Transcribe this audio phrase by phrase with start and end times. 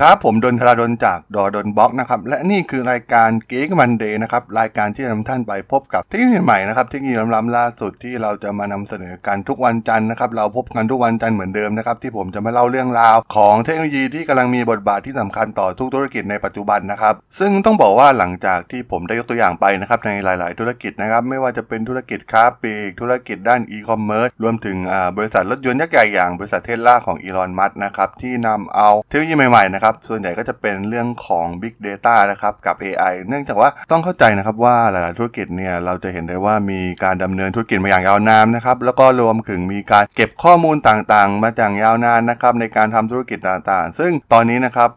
[0.00, 24.76] ครับผมดนทราดนจากดอดนบล็อกนะครับและนี่คือรายการเก๊กมันเดย์นะครับรายการที่จะนำท่านไปพบกับเทคโนโลยีใหม่นะครับเทคโนโลยีล้ำๆล่าสุดที่เราจะมานำเสนอกันทุกวันจันทร์นะครับเราพบกันทุกวันจันทร์เหมือนเดิมนะครับที่ผมจะมาเล่าเรื่องราวของเทคโนโลยีที่กำลังมีบทบาทที่สำคัญต่อทุกธุรกิจในปัจจุบันนะครับซึ่งต้องบอกว่าหลังจากที่ผมได้ยกตัวอย่างไปนะครับในหลาย ๆ ธุรกิจนะครับไม่ว่าจะเป็นธุรกิจค้าปลีกธุรกิจด้านอีคอมเมิร์ซรวมถึง
[25.16, 44.90] บริษัทรถยนต์ยักษ์ใหญ่อย่างบริษัทเทสลาของอีลอนมัสนะครับที่นำเอาเทคโนโลยีใหม่ๆนะครับส่วนใหญ่ก็จะเป็นเรื่องของ Big Data นะครับกับ AI เนื่องจากว่าต้องเข้าใจนะครับว่าหลายๆธุรกิจเนี่ยเราจะเห็นได้ว่ามีการดำเนินธุรกิจมาอย่างยาวนานนะครับแล้วก็รวมถึงมีการเก็บข้อมูลต่างๆ มาจากยาวนานนะครับในการทำธุรกิจต่างๆ ซึ่งตอนนี้นะครับ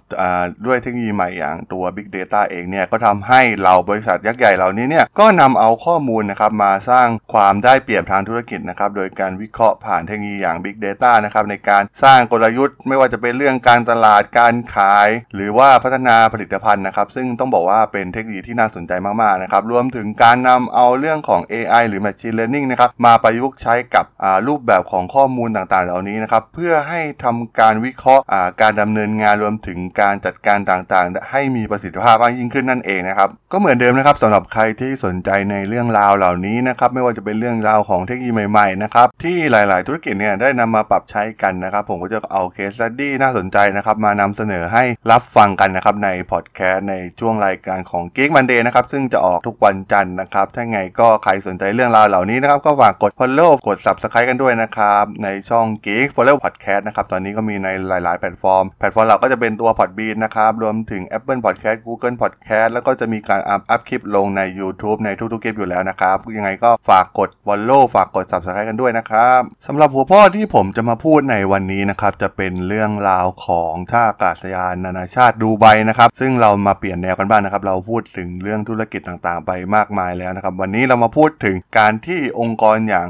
[0.66, 24.06] ด้วยเทคโนโลยีใหม่อย่างตัว Big Data เองเนี่ยก็ทำให้เราบริษัทยักษ์ใหญ่เหล่านี้เนี่ยก็นำเอาข้อมูลนะครับมาสร้างความได้เปรียบทางธุรกิจนะครับโดยการวิเคราะห์ผ่านเทคโนโลยีอย่าง Big Data นะครับในการสร้างกลยุทธ์ ไม่ว่าจะเป็นเรื่องการตลาดการขาย หรือว่าพัฒนาผลิตภัณฑ์นะครับซึ่งต้องบอกว่าเป็นเทคโนโลยีที่น่าสนใจมากๆนะครับรวมถึงการนำเอาเรื่องของ AI หรือ Machine Learning นะครับมาประยุกต์ใช้กับ
[24.48, 28.24] รูปแบบของข้อมูลต่างๆ เหล่านี้นะครับเพื่อให้ทำการวิเคราะห์
[28.62, 55.06] การดำเนินงานรวมถึงการจัดการต่างๆ ให้มีประสิทธิภาพมากยิ่งขึ้นนั่นเองนะครับก็เหมือนเดิมนะครับสำหรับใครที่สนใจในเรื่องราวเหล่านี้นะครับไม่ว่าจะเป็นเรื่องราวของเทคโนโลยีใหม่ๆนะครับที่หลาย ๆ ธุรกิจเนี่ยได้นำมาปรับใช้กันนะครับ ผมก็จะเอาเคส e ดี้น่าสนใจนะครับมานำเสนอให้รับฟังกันนะครับในพอดแคสต์ในช่วงรายการของ Geek Monday นะครับซึ่งจะออกทุกวันจันทร์นะครับ ถ้าไงก็ใครสนใจเรื่องราวเหล่านี้นะครับ ก็ฝากกด follow กด subscribe กันด้วยนะครับ
[55.24, 62.18] ในช่อง Geek Forever Podcast นะครับ ตอนนี้ก็มีในหลาย ๆ แพลตฟอร์ม แพลตฟอร์มเราก็จะเป็นตัว Podbean นะครับ รวมถึง Apple Podcast Google
[62.22, 83.08] Podcast แล้วก็จะมีการอัพอัพคลิปลงใน YouTube ในทุกๆคลิปอยู่แล้วนะครับ ยังไงก็ฝากกด follow ฝากกด subscribe กันด้วยนะครับสำหรับหัวข้อที่ผมจะมาพูดในวันนี้นะครับจะเป็นเรื่องราวของท่าอากาศยานนานาชาติดูไบนะครับซึ่งเรามาเปลี่ยนแนวกันบ้างนะครับ เราพูดถึงเรื่องธุรกิจต่างๆ ไปมากมายแล้วนะครับ วันนี้เรามาพูดถึงการที่องค์กรอย่าง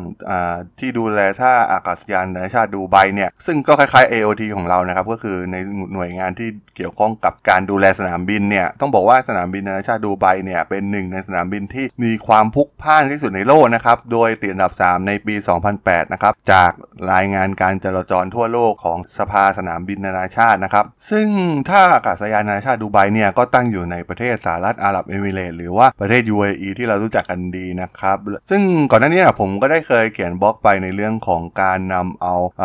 [0.80, 5.56] ที่ดูแลท่าอากาศยานนานาชาติดูไบเนี่ยซึ่งก็คล้ายๆ AOT ของเรานะครับก็คือใน
[5.94, 15.36] หน่วยงานที่เกี่ยวข้องกับการดูแลสนามบินเนี่ยต้องบอกว่าสนามบินนานาชาติดูไบเนี่ยเป็นหนึ่งในสนามบินที่มีความพลุกพล่านที่สุดในโลกนะครับโดยติดอันดับ 3 ในปี
[15.74, 16.72] 2008 นะครับจาก
[17.12, 21.28] รายงานการจราจรทั่วโลกของสภาสนามบินนานาชาตินะครับ ซึ่ง
[21.70, 28.18] ท่าอากาศยานนานาชาติดูไบเนี่ยก็ตั้งอยู่ในประเทศสหรัฐอาหรับเอมิเรตส์หรือว่าประเทศ UAE ที่เรารู้จักกันดีนะครับ
[28.50, 28.62] ซึ่ง
[28.92, 32.64] ก่อนหน้านี้ผมก็ได้เคยเขียนบล็อกไปในเรื่องของการนำเอาอ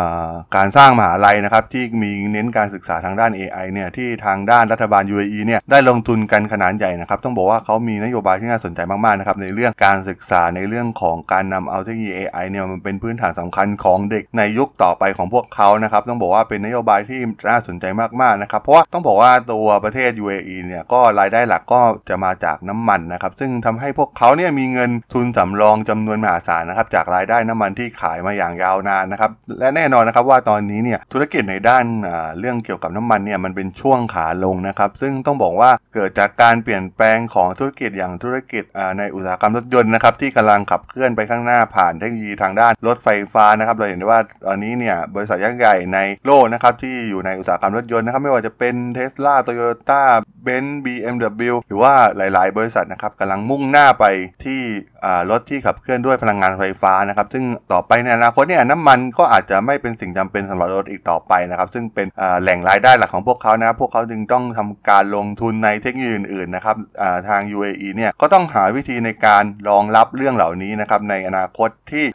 [0.55, 17.19] การสร้างมหาลัยนะครับที่มีเน้นการศึกษาทางด้าน AI เนี่ยที่ทางด้านรัฐบาล UAE เนี่ยได้ลงทุนกันขนาดใหญ่นะครับต้องบอกว่าเขามีนโยบายที่น่าสนใจมากๆนะครับในเรื่องการศึกษาในเรื่องของการนำเอาเทคโนโลยี AI เนี่ยมันเป็นพื้นฐานสำคัญของเด็กในยุคต่อไปของพวกเขานะครับต้องบอกว่าเป็นนโยบายที่
[17.49, 17.85] น่าสนใจ
[18.21, 31.85] มากๆนะครับเพราะว่าต้องบอกว่าตัวประเทศ UAE เนี่ยก็รายได้หลักก็จะมาจากน้ำมันนะครับซึ่งทำให้พวกเขาเนี่ยมีเงินทุนสำรองจำนวนมหาศาลนะครับจากรายได้น้ำมันที่ขายมาอย่างยาวนานนะครับและแน่นอนนะครับว่าตอนนี้เนี่ยธุรกิจในด้าน
[32.39, 38.63] เรื่องเกี่ยวกับน้ำมันเนี่ยมันเป็นช่วงขาลงนะครับซึ่งต้องบอกว่าเกิดจากการเปลี่ยนแปลงของธุรกิจอย่างธุรกิจ
[38.97, 50.01] ในอุตสาหกรรมรถยนต์นะครับที่กำลังขับเคลื่อนไปข้างหน้าผ่านเทคโนโลยีทางด้านรถไฟฟ้านะครับเราเห็นได้ว่าตอนนี้เนี่ยบริษัทยักษ์ใหญ่ในโลกนะครับที่อยู่ในอุตสาหกรรมรถยนต์นะครับไม่ว่าจะเป็น Tesla Toyota
[50.45, 54.05] Ben BMW หรือว่าหลาย ๆ บริษัทนะครับกำลังมุ่งหน้าไป
[54.45, 54.61] ที่
[55.31, 62.07] รถที่ขับเคลื่อนด้วยพลังงานไฟฟ้านะครับ ซึ่งต่อไปในอนาคตเนี่ยน้ำมันก็อาจจะไม่เป็นสิ่งจำเป็นสำหรับรถอีกต่อไปนะครับ ซึ่งเป็น
[62.41, 66.75] แหล่งรายได้หลักของพวกเขานะครับพวกเขาจึงต้องทำการลงทุนในเทคโนโลยีอื่นๆนะครับ
[67.29, 72.05] ทาง UAE เนี่ยก็ต้องหาวิธีในการรองรับเรื่องเหล่านี้นะครับในอนาคตที่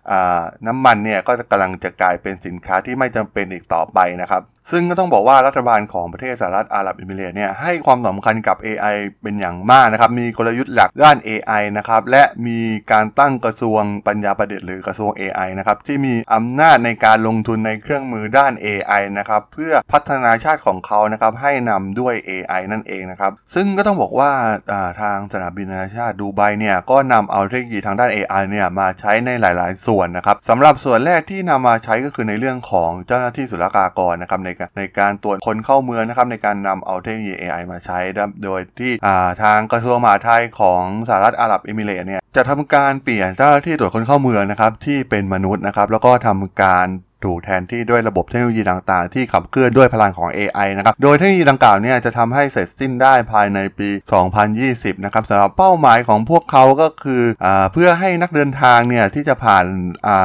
[0.66, 12.58] น้ำมันเนี่ยก็กำลังจะกลายเป็นสินค้าที่ไม่จำเป็นอีกต่อไปนะครับ ซึ่งก็ต้องบอกว่ารัฐบาลของประเทศสหรัฐอาหรับเอมิเรตเนี่ยให้ความสำคัญกับ AI เป็นอย่างมากนะครับ มีกลยุทธ์หลักด้าน AI นะครับ และมี
[12.92, 24.30] การตั้งกระทรวงปัญญาประดิษฐ์หรือกระทรวง AI นะครับ ที่มีอำนาจในการลงทุนในเครื่องมือด้าน AI นะครับ เพื่อพัฒนาชาติของเขานะครับ ให้นำด้วย AI นั่นเองนะครับ ซึ่งก็ต้องบอกว่า
[25.00, 37.98] ทางสนามบินนานาชาติดูไบเนี่ยก็นำเอาเทคโนโลยีทางด้าน AI เนี่ยมาใช้ในหลาย ๆ ส่วนนะครับสำหรับส่วนแรกที่นำมาใช้ก็คือในเรื่องของเจ้าหน้าที่ศุลกากรนะครับในในการตรวจคนเข้าเมืองนะครับในการนำเอาเทคโนโลยี AI มาใช้
[38.44, 38.92] โดยที่
[39.42, 46.88] ทางกระทรวงมหาดไทยของสหรัฐอาหรับเอมิเรตส์เนี่ยจะทำการเปลี่ยนเจ้าหน้าที่ตรวจคนเข้าเมืองนะครับที่เป็นมนุษย์นะครับแล้วก็ทำการ
[47.24, 53.88] ถูกแทนที่ด้วยระบบเทคโนโลยีต่างๆ ที่ขับเคลื่อนด้วยพลังของ AI นะครับ โดยเทคโนโลยีดังกล่าวเนี่ยจะทำให้เสร็จสิ้นได้ภายในปี
[54.46, 59.64] 2020 นะครับสำหรับเป้าหมายของพวกเขาก็คืออเพื่อให้นักเดินทางเนี่ยที่จะผ่าน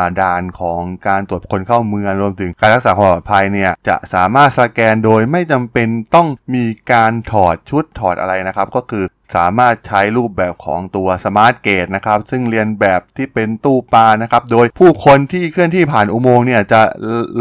[0.04, 16.82] าด่านของการตรวจคนเข้าเมืองรวมถึงการรักษาความปลอดภัยเนี่ยจะสามารถสแกนโดยไม่จำเป็นต้องมีการถอดชุดถอดอะไรนะครับ ก็คือ สามารถใช้รูปแบบของตัวสมาร์ทเกตนะครับ ซึ่งเรียนแบบที่เป็นตู้ปลานะครับ โดยผู้คนที่เคลื่อนที่ผ่านอุโมงค์เนี่ยจะ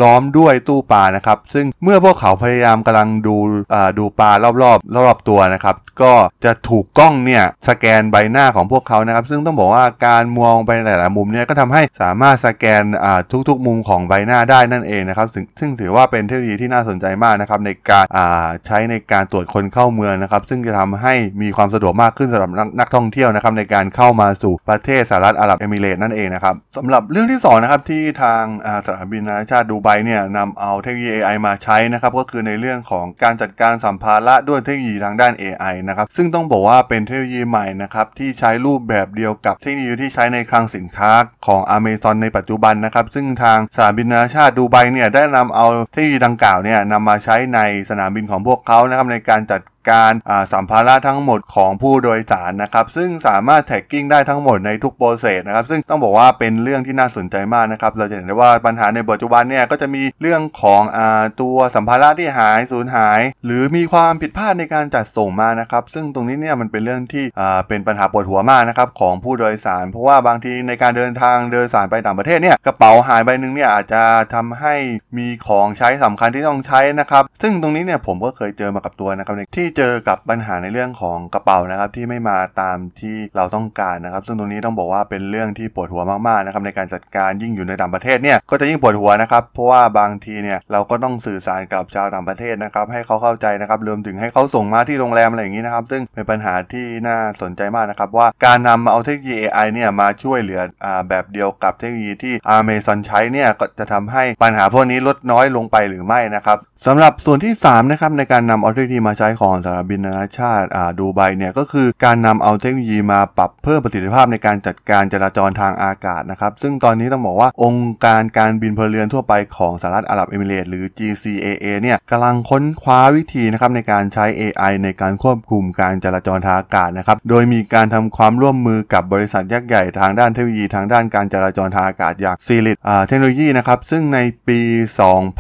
[0.03, 3.37] ล้อมด้วยตู้ปลานะครับ ซึ่งเมื่อพวกเขาพยายามกำลังดู
[3.75, 4.31] อ่าดูปลา
[4.63, 41.13] รอบๆรอบๆตัวนะครับ ก็จะถูกกล้องเนี่ยสแกนใบหน้าของพวกเขานะครับ ซึ่งต้องบอกว่าการมองไปหลายๆมุมเนี่ยก็ทำให้สามารถสแกนอ่าทุกๆ มุมของใบหน้าได้นั่นเองนะครับซึ่งซึ่งถือว่าเป็นเทคโนโลยีที่น่าสนใจมากนะครับในการอ่าใช้ในการตรวจคนเข้าเมืองนะครับ ซึ่งจะทำให้มีความสะดวกมากขึ้นสำหรับนักนักท่องเที่ยวนะครับในการเข้ามาสู่ประเทศสหรัฐอาหรับเอมิเรตส์นั่นเองนะครับสำหรับเรื่องที่สองนะครับที่ทางอ่าสนามบินนานาชาติดูไบเนี่ยนำเอาเทคโนโลยี AI มาใช้นะครับก็คือในเรื่องของการจัดการสัมภาระด้วยเทคโนโลยีทางด้าน AI นะครับซึ่งต้องบอกว่าเป็นเทคโนโลยีใหม่นะครับที่ใช้รูปแบบเดียวกับเทคโนโลยีที่ใช้ในคลังสินค้า
[41.47, 50.13] ของ Amazon ในปัจจุบันนะครับซึ่งทางสนามบินนานาชาติดูไบเนี่ยได้นำเอาเทคโนโลยีดังกล่าวเนี่ยนำมาใช้ในสนามบินของพวกเขานะครับในการจัดการ
[50.53, 60.99] สัมภาระทั้งหมดของผู้โดยสารนะครับ ซึ่งสามารถ tracking ได้ทั้งหมดในทุก process นะครับ ซึ่งต้องบอกว่าเป็นเรื่องที่น่าสนใจมากนะครับ เราจะเห็นได้ว่าปัญหาในปัจจุบันเนี่ยก็จะมีเรื่องของอ
[61.41, 67.25] ตัวสัมภาระที่หายสูญหาย หรือมีความผิดพลาดในการจัดส่งมานะครับ ซึ่งตรงนี้เนี่ยมันเป็นเรื่องที่
[67.69, 74.03] เป็นปัญหาปวดหัวมากนะครับของผู้โดยสาร เพราะว่าบางทีในการเดินทางเดินสารไปต่างประเทศเนี่ยกระเป๋าหายใบหนึ่งเนี่ยอาจจะ
[74.35, 74.75] ทำให้
[75.19, 110.69] มีของใช้สำคัญที่ต้องใช้นะครับ ซึ่งตรงนี้เนี่ยผมก็เคยเจอมากับตัวนะครับที่เจอกับปัญหาในเรื่องของกระเป๋านะครับที่ไม่มาตามที่เราต้องการนะครับ ซึ่งตรงนี้ต้องบอกว่าเป็นเรื่องที่ปวดหัวมากๆนะครับในการจัดการยิ่งอยู่ในต่างประเทศเนี่ยก็จะยิ่งปวดหัวนะครับเพราะว่าบางทีเนี่ยเราก็ต้องสื่อสารกับชาวต่างประเทศนะครับให้เขาเข้าใจนะครับรวมถึงให้เขาส่งมาที่โรงแรมอะไรอย่างนี้นะครับซึ่งเป็นปัญหาที่น่าสนใจมากนะครับว่าการนำเอาเทคโนโลยี AI เนี่ยมาช่วยเหลืออแบบเดียวกับเทคโนโลยีที่ Amazon ใช้เนี่ยก็จะทำให้ปัญหาพวกนี้ลดน้อยลงไปหรือไม่นะครับสำหรับส่วนที่3นะครับในการนำเอาเทคโนโลยีมาใช้ของสถานบินนานาชาติ
[110.99, 132.77] ดูไบเนี่ยก็คือการนำเอาเทคโนโลยีมาปรับเพิ่มประสิทธิภาพในการจัดการจราจรทางอากาศนะครับซึ่งตอนนี้ต้องบอกว่าองค์การการบินพลเรือนทั่วไปของสหรัฐอาหรับเอมิเรต์หรือ GCAA เนี่ยกำลังค้นคว้าวิธีนะครับในการใช้ AI ในการควบคุมการจราจรทางอากาศนะครับโดยมีการทำความร่วมมือกับบริษัทยักษ์ใหญ่ทางด้านเทคโนโลยีทางด้านการจราจรทางอากาศอย่างซีริต
[133.07, 134.19] เทคโนโลยีนะครับซึ่งใน
[134.49, 134.61] ปี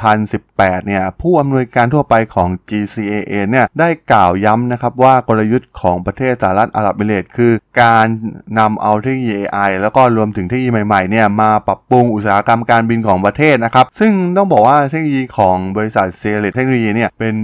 [0.02, 8.06] 2018 เนี่ยผู้อำนวยการทั่วไปของ GCAA เนี่ยได้กล่าวย้ำนะครับว่ากลยุทธ์ของประเทศสหรัฐอาหรับเอมิเรตส์คือ การ
[8.58, 17.34] นำเอาเทคโนโลยี AI แล้วก็รวมถึงเทคโนโลยีใหม่ๆเนี่ยมาปรับปรุงอุตสาหกรรมการบินของประเทศนะครับ ซึ่งต้องบอกว่าเทคโนโลยีของบริษัท Searidge Technology เนี่ยเป็น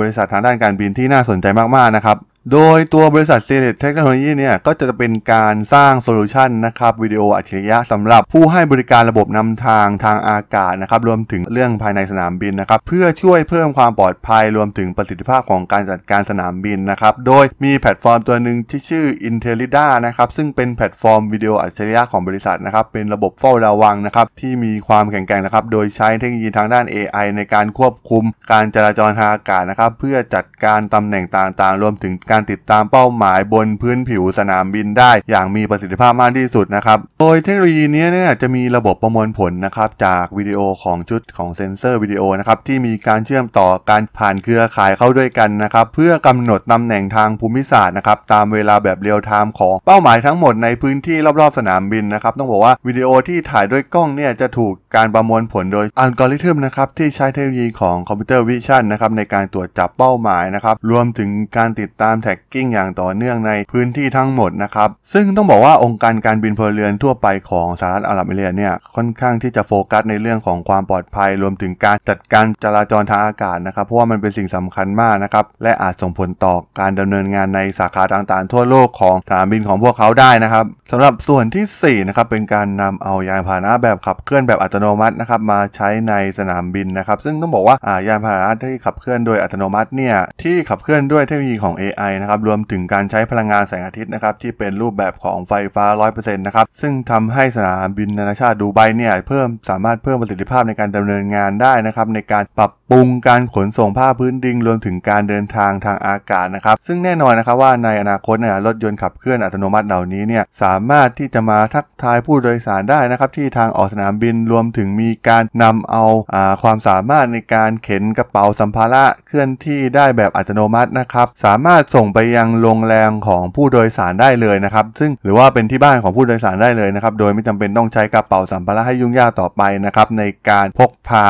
[0.00, 2.16] บริษัททางด้านการบินที่น่าสนใจมากๆนะครับ
[2.50, 36.98] โดยตัวบริษัท s e l e t Technology เนี่ยก็จะเป็นการสร้างโซลูชันนะครับวิดีโออัจฉริยะสำหรับผู้ให้บริการระบบนำทางทางอากาศนะครับรวมถึงเรื่องภายในสนามบินนะครับเพื่อช่วยเพิ่มความปลอดภัยรวมถึงประสิทธิภาพของการจัดการสนามบินนะครับโดยมีแพลตฟอร์มตัวหนึ่งที่ชื่อ IntelliDAR นะครับซึ่งเป็นแพลตฟอร์มวิดีโออัจฉริยะของบริษัทนะครับเป็นระบบเฝ้าระวังนะครับที่มีความแข็งแกร่งนะครับโดยใช้เทคโนโลยีทางด้าน AI ในการควบคุม การจราจรทางอากาศนะครับเพื่อจัดการตำแหน่งต่างๆ รวมถึงการติดตามเป้าหมายบนพื้นผิวสนามบินได้ อย่างมีประสิทธิภาพมากที่สุดนะครับ
[37.20, 116.04] โดยเทคโนโลยีนี้เนี่ยจะมีระบบประมวลผลนะครับจากวิดีโอของชุดของเซ็นเซอร์วิดีโอนะครับที่มีการเชื่อมต่อการผ่านเครือข่ายเข้าด้วยกันนะครับเพื่อกำหนดตำแหน่งทางภูมิศาสตร์นะครับตามเวลาแบบเรียลไทม์ของเป้าหมายทั้งหมดในพื้นที่รอบๆสนามบินนะครับต้องบอกว่าวิดีโอที่ถ่ายด้วยกล้องเนี่ยจะถูกการประมวลผลโดยอัลกอริทึมนะครับที่ใช้เทคโนโลยีของ computer vision นะครับในการตรวจจับเป้าหมายนะครับรวมถึงการติดตามแท็กกิ้งอย่างต่อเนื่องในพื้นที่ทั้งหมดนะครับ ซึ่งต้องบอกว่าองค์การการบินพลเรือนทั่วไปของสหรัฐอาหรับเอมิเรตส์เนี่ยค่อนข้างที่จะโฟกัสในเรื่องของความปลอดภัย รวมถึงการจัดการจราจรทางอากาศนะครับ เพราะว่ามันเป็นสิ่งสำคัญมากนะครับ และอาจส่งผลต่อการดำเนินงานในสาขาต่างๆ ทั่วโลกของสนามบินของพวกเขาได้นะครับสำหรับส่วนที่4นะครับเป็นการนำเอายานพาหนะแบบขับเคลื่อนแบบอัตโนมัตินะครับมาใช้ในสนามบินนะครับ ซึ่งต้องบอกว่าอ่ายานพาหนะที่ขับเคลื่อนโดยอัตโนมัติเนี่ยที่ขับเคลื่อนด้วยเทคโนโลยีของ AI นะครับรวมถึงการใช้พลังงานแสงอาทิตย์นะครับที่เป็นรูปแบบของไฟฟ้า 100%นะครับซึ่งทำให้สนามบินนานาชาติดูไบเนี่ยเพิ่มสามารถเพิ่มประสิทธิภาพในการดำเนินงานได้นะครับในการปรับปรุงการขนส่งภาคพื้นดินรวมถึงการเดินทางทางอากาศนะครับซึ่งแน่นอนนะครับว่าในอนาคตเนี่ยรถยนต์ขับเคลื่อนอัตโนมัติเหล่านี้เนี่ยสามารถที่จะมาทักทายผู้โดยสารได้นะครับที่ทางออกสนามบินรวมถึงมีการนำเอา
[116.34, 131.26] อาความสามารถในการเข็นกระเป๋าสัมภาระเคลื่อนที่ได้แบบอัตโนมัตินะครับสามารถส่งไปยังโรงแรมของผู้โดยสารได้เลยนะครับ ซึ่งหรือว่าเป็นที่บ้านของผู้โดยสารได้เลยนะครับ โดยไม่จำเป็นต้องใช้กระเป๋าสัมภาระให้ยุ่งยากต่อไปนะครับในการพกพา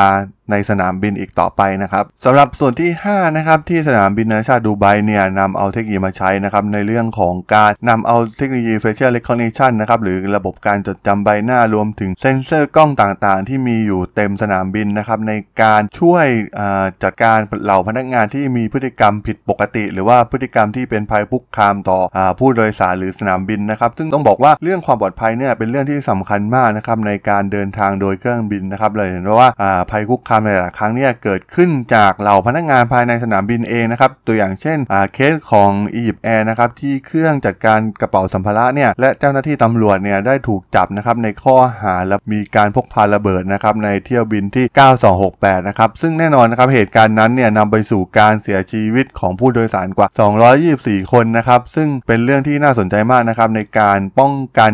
[0.51, 15.33] ในสนามบินอีกต่อไปนะครับสำหรับส่วนที่5นะครับที่สนามบินนานาชาติดูไบเนี่ยนำเอาเทคโนโลยีมาใช้นะครับในเรื่องของการนำเอาเทคโนโลยี facial recognition นะครับหรือระบบการจดจำใบหน้ารวมถึงเซ็นเซอร์กล้องต่างๆ ที่มีอยู่เต็มสนามบินนะครับใน
[15.63, 16.27] การช่วย
[17.03, 29.51] จัดการเหล่าพนักงานที่มีพฤติกรรมผิดปกติ หรือว่าพฤติกรรมที่เป็นภัยคุกคามต่ออผู้โดยสารหรือสนามบินนะครับซึ่งต้องบอกว่าเรื่องความปลอดภัยเนี่ยเป็นเรื่องที่สำคัญมากนะครับในการเดินทางโดยเครื่องบินนะครับเลยเห็นว่า
[29.91, 34.79] ภัยคุกคามในหลายครั้งเนี่ยเกิดขึ้นจากเหล่าพนักงานภายในสนามบินเองนะครับ ตัวอย่างเช่น
[35.15, 44.67] เคสของอียิปต์แอร์นะครับที่เครื่องจัดการกระเป๋าสัมภาระเนี่ยและเจ้าหน้าที่ตำรวจเนี่ยได้ถูกจับนะครับในข้อหาและมีการพกพาระเบิดนะครับในเที่ยวบินที่
[45.23, 50.09] 9268 นะครับซึ่งแน่นอนนะครับเหตุการณ์นั้นเนี่ยนำไปสู่การเสียชีวิตของผู้โดยสารกว่า
[50.61, 54.73] 224 คนนะครับซึ่งเป็นเรื่องที่น่าสนใจมากนะครับในการป้องกัน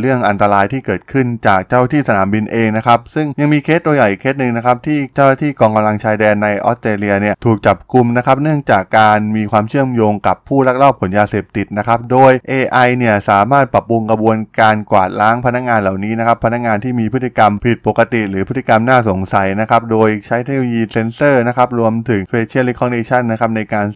[0.00, 23.86] เรื่องอันตรายที่เกิดขึ้นจากเจ้าที่สนามบินเองนะครับซึ่งยังมีเคสตัวใหญ่เคสหนึ่งนะครับที่เจ้าหน้าที่กองกำลังชายแดนในออสเตรเลียเนี่ยถูกจับกลุ่มนะครับเนื่องจากการมีความเชื่อมโยงกับผู้ลักลอบขนยาเสพติดนะครับโดย AI เนี่ยสามารถปรับปรุงกระบวนการกวาดล้างพนักงานเหล่านี้นะครับพนักงานที่มีพฤติกรรมผิดปกติ หรือพฤติกรรมน่าสงสัยนะครับโดยใช้เทคโนโลยีเซนเซอร์นะครับรวมถึง facial recognition นะครับในการ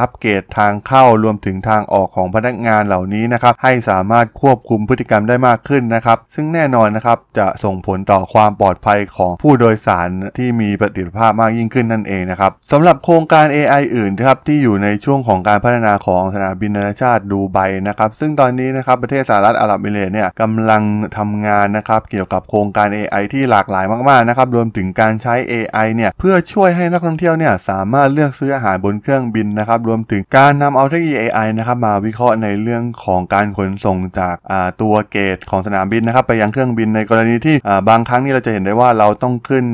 [0.00, 10.05] อัปเกรดทางเข้ารวมถึงทางออกของพนักงานเหล่านี้นะครับให้สามารถควบคุมพฤติกรรมได้มากขึ้นนะครับซึ่งแน่นอนนะครับจะส่งผลต่อความปลอดภัยของผู้โดยสาร
[10.38, 17.58] ที่มีประสิทธิภาพมากยิ่งขึ้นนั่นเองนะครับสำหรับโครงการ AI อื่นครับที่อยู่ในช่วงของการพัฒนาของสนามบินนานาชาติดูไบ
[17.88, 20.82] นะครับ ซึ่งตอนนี้นะครับประเทศสหรัฐอาหรับเอมิเรตเนี่ยกำลัง
[21.18, 34.36] ทำงานนะครับเกี่ยวกับโครงการ AI ที่หลากหลายมากๆนะครับรวมถึงการใช้ AI เนี่ยเพื่อช่วยให้นักท่องเที่ยวเนี่ยสามารถเลือกซื้ออาหารบนเครื่องบินนะครับรวมถึงการนำเอาเทคโนโลยี AI นะครับมาวิเคราะห์ในเรื่องของการขนส่งจาก
[34.82, 37.56] ตัวเกตของสนามบินนะครับไปยังเครื่องบินในกรณีที่
[37.88, 39.64] บางครั้งนี่เราจะเห็นได้ว่าเราต้องขึ้น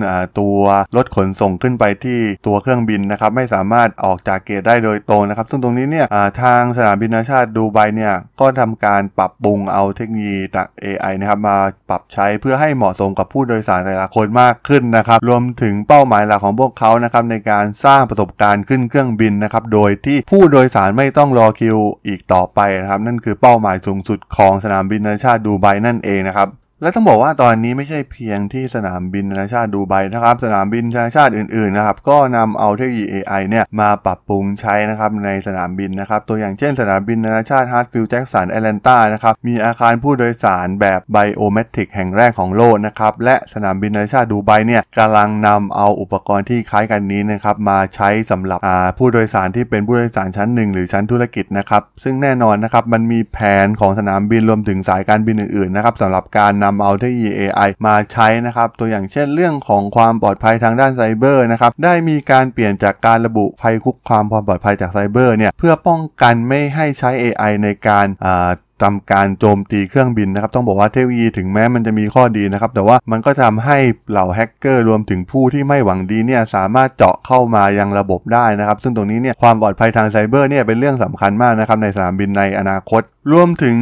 [0.41, 0.59] ตัว
[0.97, 6.07] รถขนส่งขึ้นไปที่ตัวเครื่องบินนะครับไม่สามารถออกจากเกตได้โดยตรงนะครับ ซึ่งตรงนี้เนี่ย
[6.43, 11.57] ทางสนามบินนานาชาติดูไบเนี่ยก็ทำการปรับปรุงเอาเทคโนโลยีจาก AI นะครับมา
[11.89, 21.77] ปรับใช้เพื่อให้เหมาะสมกับผู้โดยสารแต่ละคนมากขึ้นนะครับ รวมถึงเป้าหมายหลักของพวกเขานะครับในการสร้างประสบการณ์ขึ้นเครื่องบินนะครับโดยที่ผู้โดยสารไม่ต้องรอคิว
[22.07, 26.49] อีกต่อไปนะครับนั่นคือเป้าหมายสูงสุดของสนามบินนานาชาติดูไบนั่นเองนะครับ
[26.83, 48.59] และต้องบอกว่าตอนนี้ไม่ใช่เพียงที่สนามบินนานาชาติดูไบนะครับ สนามบินนานาชาติอื่นๆนะครับก็นำเอาเทคโนโลยี AI เนี่ยมาปรับปรุงใช้นะครับในสนามบินนะครับ ตัวอย่างเช่นสนามบินนานาชาติ Hartsfield-Jackson Atlanta นะครับมีอาคารผู้โดยสารแบบ biometric แห่งแรกของโลกนะครับและสนามบินนานาชาติดูไบเนี่ยกำลังนำเอาอุปกรณ์ที่คล้ายกันนี้นะครับมาใช้สำหรับ
[48.99, 68.07] ผู้โดยสารที่เป็นผู้โดยสารชั้น 1 หรือชั้นธุรกิจนะครับซึ่งแน่นอนนะครับมันมีแผนของสนามบินรวมถึงสายการบินอื่นๆนะครับสำหรับการนำเอาเทคโนโลยี AI มาใช้นะครับ ตัวอย่างเช่นเรื่องของความปลอดภัยทางด้านไซเบอร์นะครับ ได้มีการเปลี่ยนจากการระบุภัยคุกคามความปลอดภัยจากไซเบอร์เนี่ย เพื่อป้องกันไม่ให้ใช้ AI ในการ
[68.83, 73.79] ทำการโจมตีเครื่องบินนะครับต้องบอกว่าเทคโนโลยีถึงแม้มันจะมีข้อดีนะครับแต่ว่ามันก็ทำให้
[74.11, 83.77] เหล่าแฮกเกอร์รวมถึงผู้ที่ไม่หวังดีเนี่ยสามารถเจาะเข้ามายังระบบได้นะครับ ซึ่งตรงนี้เนี่ยความปลอดภัยทางไซเบอร์เนี่ยเป็นเรื่องสำคัญมากนะครับในสนามบินในอนาคต รวมถึง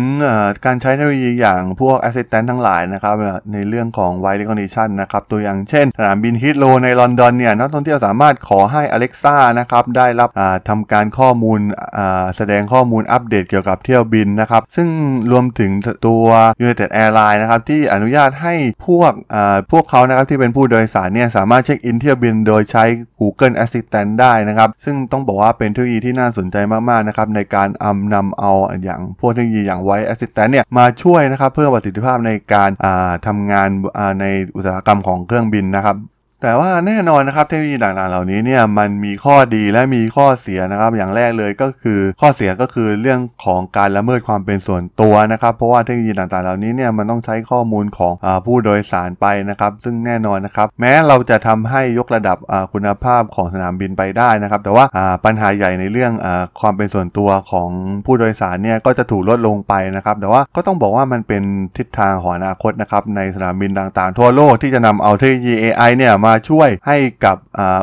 [0.64, 3.14] การใช้เทคโนโลยีอย่างพวก Assistant ทั้งหลายนะครับ
[3.52, 10.28] ในเรื่องของ Voice Recognition นะครับตัวอย่างเช่น สนามบินฮิตโลในลอนดอนเนี่ยนักท่องเที่ยวสามารถขอให้ Alexa นะครับได้รับ
[10.68, 11.60] ทำการข้อมูล
[12.36, 14.88] แสดงข้อมูลอัปเดตเกี่ยวกับเที่ยวบินนะครับซึ่ง
[15.32, 15.70] รวมถึง
[16.06, 16.24] ตัว
[16.64, 18.54] United Airlines นะครับที่อนุญาตให้
[18.86, 19.12] พวก
[19.72, 22.84] พวกเขานะครับที่เป็นผู้โดยสารเนี่ยสามารถเช็คอินเที่ยวบินโดยใช้
[23.20, 28.52] Google Assistant ได้นะครับ ซึ่งต้องบอกว่าเป็นเทคโนโลยีที่น่าสนใจมากๆนะครับในการอำนำเอา
[28.84, 32.70] อย่างพวกเทคโนโลยีอย่าง Voice Assistant เนี่ยมาช่วยนะครับเพิ่มประสิทธิภาพในการ
[33.26, 33.68] ทำงาน
[34.20, 35.96] ในอุตสาหกรรมของเครื่องบินนะครับ
[36.42, 52.38] แต่ว่าแน่นอนนะครับเทคโนโลยีต่างๆเหล่านี้เนี่ยมันมีข้อดีและมีข้อเสียนะครับ อย่างแรกเลยก็คือข้อเสียก็คือเรื่องของการละเมิดความเป็นส่วนตัวนะครับ เพราะว่าเทคโนโลยีต่างๆเหล่านี้เนี่ยมันต้องใช้ข้อมูลของอผู้โดยสารไปนะครับ ซึ่งแน่นอนนะครับ แม้เราจะทำให้ยกระดับ
[52.72, 54.84] คุณภาพของสนามบินไปได้นะครับ แต่ว่า
[55.24, 56.26] ปัญหาใหญ่ในเรื่องอ
[56.60, 57.68] ความเป็นส่วนตัวของ
[58.06, 61.42] ผู้โดยสารเนี่ยก็จะถูกลดลงไปนะครับ แต่ว่าก็ต้องบอกว่ามันเป็น
[61.76, 67.36] ทิศทางของอนาคตนะครับในสนามบินต่างๆ ทั่วโลกที่จะนำเอาเทคโนโลยี AI เนี่ยมาาช่วยให้กับ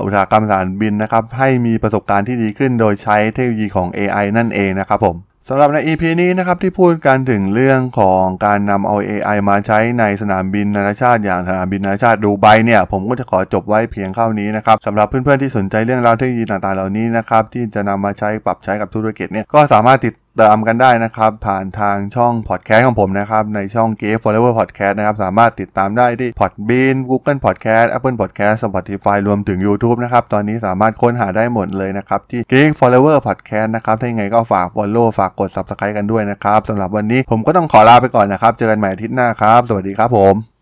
[0.04, 5.18] อุตสาหกรรมสนามบินนะครับให้มีประสบการณ์ที่ดีขึ้นโดยใช้เทคโนโลยีของ AI นั่นเองนะครับผม
[5.50, 26.30] สำหรับใน EP นี้นะครับที่พูดกันถึงเรื่องของการนำเอา AI มาใช้ในสนามบินนานาชาติอย่างสนามบินนานาชาติดูไบเนี่ยผมก็จะขอจบไว้เพียงเท่านี้นะครับสำหรับเพื่อนๆที่สนใจเรื่องราวเทคโนโลยีต่างๆเหล่านี้นะครับที่จะนำมาใช้ปรับใช้กับธุรกิจเนี่ยก็สามารถติด ตามกันได้นะครับ ผ่านทางช่องพอดแคสต์ของผมนะครับ ในช่อง g a m e Forever Podcast นะครับ สามารถติดตามได้ที่
[26.40, 32.74] Podbean Google Podcast Apple Podcast Spotify รวมถึง YouTube นะครับ ตอนนี้สามารถค้นหาได้หมดเลยนะครับ ที่ g a m e
[32.80, 40.57] Forever Podcast นะครับ ถ้ายังไงก็ฝาก follow ฝากกด subscribe กันด้วยนะครับสำหรับวันนี้ผมก็ต้องขอลาไปก่อนนะครับ เจอกันใหม่อาทิตย์หน้าครับ สวัสดีครับผม